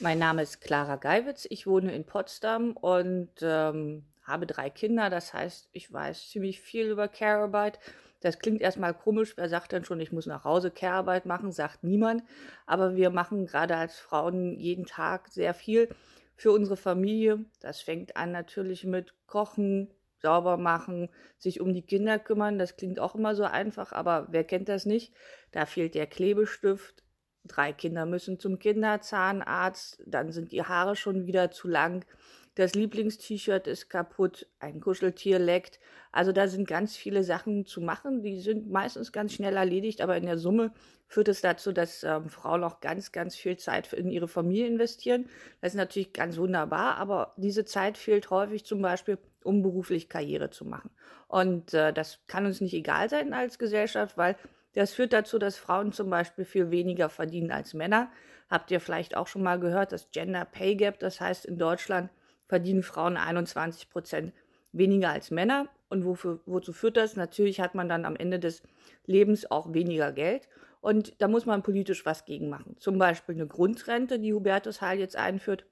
Mein 0.00 0.18
Name 0.18 0.42
ist 0.42 0.60
Clara 0.60 0.96
Geiwitz. 0.96 1.46
Ich 1.48 1.66
wohne 1.66 1.94
in 1.94 2.04
Potsdam 2.04 2.72
und 2.72 3.30
ähm, 3.42 4.04
habe 4.22 4.46
drei 4.46 4.70
Kinder. 4.70 5.10
Das 5.10 5.32
heißt, 5.32 5.68
ich 5.72 5.92
weiß 5.92 6.30
ziemlich 6.30 6.60
viel 6.60 6.86
über 6.90 7.08
Care-Arbeit. 7.08 7.78
Das 8.20 8.38
klingt 8.38 8.60
erstmal 8.60 8.94
komisch. 8.94 9.36
Wer 9.36 9.48
sagt 9.48 9.72
denn 9.72 9.84
schon, 9.84 10.00
ich 10.00 10.12
muss 10.12 10.26
nach 10.26 10.44
Hause 10.44 10.70
Care-Arbeit 10.70 11.26
machen? 11.26 11.52
Sagt 11.52 11.84
niemand. 11.84 12.22
Aber 12.66 12.96
wir 12.96 13.10
machen 13.10 13.46
gerade 13.46 13.76
als 13.76 13.98
Frauen 13.98 14.58
jeden 14.58 14.86
Tag 14.86 15.28
sehr 15.28 15.54
viel 15.54 15.88
für 16.36 16.52
unsere 16.52 16.76
Familie. 16.76 17.44
Das 17.60 17.80
fängt 17.80 18.16
an 18.16 18.32
natürlich 18.32 18.84
mit 18.84 19.14
Kochen, 19.26 19.92
sauber 20.22 20.56
machen, 20.56 21.08
sich 21.36 21.60
um 21.60 21.74
die 21.74 21.82
Kinder 21.82 22.18
kümmern. 22.18 22.58
Das 22.58 22.76
klingt 22.76 22.98
auch 22.98 23.14
immer 23.14 23.34
so 23.34 23.44
einfach, 23.44 23.92
aber 23.92 24.28
wer 24.30 24.44
kennt 24.44 24.68
das 24.68 24.86
nicht? 24.86 25.12
Da 25.50 25.66
fehlt 25.66 25.94
der 25.94 26.06
Klebestift, 26.06 27.01
drei 27.44 27.72
Kinder 27.72 28.06
müssen 28.06 28.38
zum 28.38 28.58
Kinderzahnarzt, 28.58 30.02
dann 30.06 30.32
sind 30.32 30.52
die 30.52 30.62
Haare 30.62 30.96
schon 30.96 31.26
wieder 31.26 31.50
zu 31.50 31.68
lang, 31.68 32.04
das 32.54 32.74
Lieblingst-T-Shirt 32.74 33.66
ist 33.66 33.88
kaputt, 33.88 34.46
ein 34.60 34.80
Kuscheltier 34.80 35.38
leckt. 35.38 35.80
Also 36.10 36.32
da 36.32 36.48
sind 36.48 36.68
ganz 36.68 36.94
viele 36.94 37.24
Sachen 37.24 37.64
zu 37.64 37.80
machen, 37.80 38.22
die 38.22 38.40
sind 38.40 38.70
meistens 38.70 39.10
ganz 39.10 39.32
schnell 39.32 39.56
erledigt, 39.56 40.02
aber 40.02 40.18
in 40.18 40.26
der 40.26 40.36
Summe 40.36 40.72
führt 41.06 41.28
es 41.28 41.40
dazu, 41.40 41.72
dass 41.72 42.04
ähm, 42.04 42.28
Frauen 42.28 42.62
auch 42.62 42.80
ganz, 42.80 43.10
ganz 43.10 43.36
viel 43.36 43.56
Zeit 43.56 43.90
in 43.94 44.10
ihre 44.10 44.28
Familie 44.28 44.66
investieren. 44.66 45.30
Das 45.62 45.72
ist 45.72 45.78
natürlich 45.78 46.12
ganz 46.12 46.36
wunderbar, 46.36 46.96
aber 46.96 47.32
diese 47.38 47.64
Zeit 47.64 47.96
fehlt 47.96 48.28
häufig 48.28 48.66
zum 48.66 48.82
Beispiel, 48.82 49.16
um 49.44 49.62
beruflich 49.62 50.10
Karriere 50.10 50.50
zu 50.50 50.66
machen. 50.66 50.90
Und 51.28 51.72
äh, 51.72 51.94
das 51.94 52.20
kann 52.26 52.44
uns 52.44 52.60
nicht 52.60 52.74
egal 52.74 53.08
sein 53.08 53.32
als 53.32 53.58
Gesellschaft, 53.58 54.18
weil 54.18 54.36
das 54.74 54.92
führt 54.92 55.12
dazu, 55.12 55.38
dass 55.38 55.56
Frauen 55.56 55.92
zum 55.92 56.10
Beispiel 56.10 56.44
viel 56.44 56.70
weniger 56.70 57.08
verdienen 57.08 57.50
als 57.50 57.74
Männer. 57.74 58.10
Habt 58.48 58.70
ihr 58.70 58.80
vielleicht 58.80 59.16
auch 59.16 59.26
schon 59.26 59.42
mal 59.42 59.58
gehört, 59.58 59.92
das 59.92 60.10
Gender 60.10 60.44
Pay 60.44 60.76
Gap, 60.76 60.98
das 60.98 61.20
heißt 61.20 61.46
in 61.46 61.58
Deutschland 61.58 62.10
verdienen 62.46 62.82
Frauen 62.82 63.16
21 63.16 63.88
Prozent 63.88 64.32
weniger 64.72 65.10
als 65.10 65.30
Männer. 65.30 65.68
Und 65.88 66.04
wofür, 66.04 66.40
wozu 66.46 66.72
führt 66.72 66.96
das? 66.96 67.16
Natürlich 67.16 67.60
hat 67.60 67.74
man 67.74 67.88
dann 67.88 68.04
am 68.04 68.16
Ende 68.16 68.38
des 68.38 68.62
Lebens 69.06 69.50
auch 69.50 69.72
weniger 69.72 70.12
Geld. 70.12 70.48
Und 70.80 71.20
da 71.20 71.28
muss 71.28 71.46
man 71.46 71.62
politisch 71.62 72.04
was 72.04 72.24
gegen 72.24 72.48
machen. 72.48 72.76
Zum 72.78 72.98
Beispiel 72.98 73.34
eine 73.36 73.46
Grundrente, 73.46 74.18
die 74.18 74.34
Hubertus 74.34 74.80
Heil 74.80 74.98
jetzt 74.98 75.16
einführt. 75.16 75.64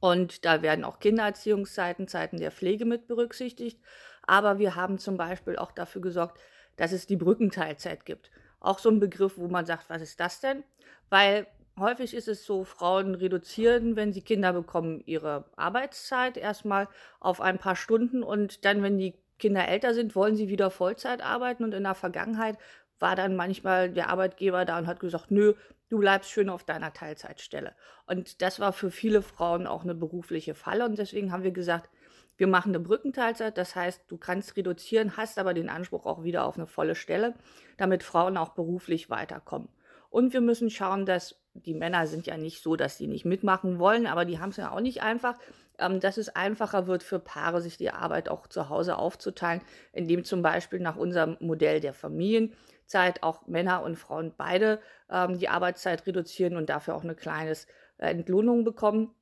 Und 0.00 0.44
da 0.44 0.62
werden 0.62 0.84
auch 0.84 0.98
Kindererziehungszeiten, 0.98 2.06
Zeiten 2.08 2.38
der 2.38 2.50
Pflege 2.50 2.84
mit 2.84 3.06
berücksichtigt. 3.06 3.80
Aber 4.22 4.58
wir 4.58 4.74
haben 4.74 4.98
zum 4.98 5.16
Beispiel 5.16 5.56
auch 5.56 5.72
dafür 5.72 6.02
gesorgt, 6.02 6.38
dass 6.76 6.92
es 6.92 7.06
die 7.06 7.16
Brückenteilzeit 7.16 8.04
gibt. 8.04 8.30
Auch 8.60 8.78
so 8.78 8.90
ein 8.90 9.00
Begriff, 9.00 9.36
wo 9.36 9.48
man 9.48 9.66
sagt, 9.66 9.88
was 9.90 10.02
ist 10.02 10.20
das 10.20 10.40
denn? 10.40 10.64
Weil 11.10 11.46
häufig 11.78 12.14
ist 12.14 12.28
es 12.28 12.44
so, 12.44 12.64
Frauen 12.64 13.14
reduzieren, 13.14 13.96
wenn 13.96 14.12
sie 14.12 14.22
Kinder 14.22 14.52
bekommen, 14.52 15.02
ihre 15.06 15.44
Arbeitszeit 15.56 16.36
erstmal 16.36 16.88
auf 17.20 17.40
ein 17.40 17.58
paar 17.58 17.76
Stunden 17.76 18.22
und 18.22 18.64
dann, 18.64 18.82
wenn 18.82 18.98
die 18.98 19.14
Kinder 19.38 19.68
älter 19.68 19.92
sind, 19.92 20.16
wollen 20.16 20.36
sie 20.36 20.48
wieder 20.48 20.70
Vollzeit 20.70 21.22
arbeiten 21.22 21.64
und 21.64 21.74
in 21.74 21.82
der 21.84 21.94
Vergangenheit 21.94 22.56
war 22.98 23.16
dann 23.16 23.36
manchmal 23.36 23.90
der 23.90 24.08
Arbeitgeber 24.08 24.64
da 24.64 24.78
und 24.78 24.86
hat 24.86 25.00
gesagt, 25.00 25.30
nö, 25.30 25.54
du 25.88 25.98
bleibst 25.98 26.30
schön 26.30 26.48
auf 26.48 26.64
deiner 26.64 26.92
Teilzeitstelle. 26.92 27.74
Und 28.06 28.42
das 28.42 28.60
war 28.60 28.72
für 28.72 28.90
viele 28.90 29.22
Frauen 29.22 29.66
auch 29.66 29.82
eine 29.82 29.94
berufliche 29.94 30.54
Falle 30.54 30.84
und 30.84 30.98
deswegen 30.98 31.32
haben 31.32 31.42
wir 31.42 31.52
gesagt, 31.52 31.90
wir 32.38 32.46
machen 32.46 32.74
eine 32.74 32.80
Brückenteilzeit, 32.80 33.56
das 33.56 33.74
heißt, 33.74 34.04
du 34.08 34.18
kannst 34.18 34.56
reduzieren, 34.56 35.16
hast 35.16 35.38
aber 35.38 35.54
den 35.54 35.70
Anspruch 35.70 36.04
auch 36.04 36.22
wieder 36.22 36.44
auf 36.44 36.56
eine 36.56 36.66
volle 36.66 36.94
Stelle, 36.94 37.34
damit 37.78 38.02
Frauen 38.02 38.36
auch 38.36 38.50
beruflich 38.50 39.08
weiterkommen. 39.08 39.68
Und 40.16 40.32
wir 40.32 40.40
müssen 40.40 40.70
schauen, 40.70 41.04
dass 41.04 41.38
die 41.52 41.74
Männer 41.74 42.06
sind 42.06 42.26
ja 42.26 42.38
nicht 42.38 42.62
so, 42.62 42.74
dass 42.74 42.96
sie 42.96 43.06
nicht 43.06 43.26
mitmachen 43.26 43.78
wollen, 43.78 44.06
aber 44.06 44.24
die 44.24 44.38
haben 44.38 44.48
es 44.48 44.56
ja 44.56 44.70
auch 44.70 44.80
nicht 44.80 45.02
einfach, 45.02 45.36
ähm, 45.78 46.00
dass 46.00 46.16
es 46.16 46.34
einfacher 46.34 46.86
wird 46.86 47.02
für 47.02 47.18
Paare, 47.18 47.60
sich 47.60 47.76
die 47.76 47.90
Arbeit 47.90 48.30
auch 48.30 48.46
zu 48.46 48.70
Hause 48.70 48.96
aufzuteilen, 48.96 49.60
indem 49.92 50.24
zum 50.24 50.40
Beispiel 50.40 50.80
nach 50.80 50.96
unserem 50.96 51.36
Modell 51.40 51.80
der 51.80 51.92
Familienzeit 51.92 53.22
auch 53.22 53.46
Männer 53.46 53.82
und 53.82 53.96
Frauen 53.96 54.32
beide 54.34 54.80
ähm, 55.10 55.38
die 55.38 55.50
Arbeitszeit 55.50 56.06
reduzieren 56.06 56.56
und 56.56 56.70
dafür 56.70 56.94
auch 56.94 57.04
eine 57.04 57.14
kleine 57.14 57.52
äh, 57.98 58.06
Entlohnung 58.08 58.64
bekommen. 58.64 59.14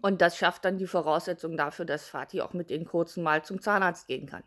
Und 0.00 0.22
das 0.22 0.38
schafft 0.38 0.64
dann 0.64 0.78
die 0.78 0.86
Voraussetzung 0.86 1.58
dafür, 1.58 1.84
dass 1.84 2.08
Vati 2.08 2.40
auch 2.40 2.54
mit 2.54 2.70
den 2.70 2.86
kurzen 2.86 3.22
Mal 3.22 3.44
zum 3.44 3.60
Zahnarzt 3.60 4.06
gehen 4.06 4.24
kann. 4.24 4.44